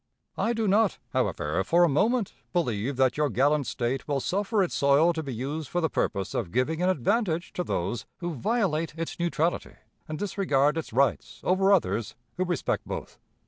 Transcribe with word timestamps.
"I 0.35 0.53
do 0.53 0.67
not, 0.67 0.97
however, 1.09 1.63
for 1.63 1.83
a 1.83 1.87
moment 1.87 2.33
believe 2.53 2.95
that 2.97 3.17
your 3.17 3.29
gallant 3.29 3.67
State 3.67 4.07
will 4.07 4.19
suffer 4.19 4.63
its 4.63 4.73
soil 4.73 5.13
to 5.13 5.21
be 5.21 5.31
used 5.31 5.69
for 5.69 5.79
the 5.79 5.91
purpose 5.91 6.33
of 6.33 6.51
giving 6.51 6.81
an 6.81 6.89
advantage 6.89 7.53
to 7.53 7.63
those 7.63 8.07
who 8.17 8.33
violate 8.33 8.95
its 8.97 9.19
neutrality 9.19 9.75
and 10.07 10.17
disregard 10.17 10.75
its 10.75 10.91
rights, 10.91 11.39
over 11.43 11.71
others 11.71 12.15
who 12.37 12.45
respect 12.45 12.83
both. 12.87 13.19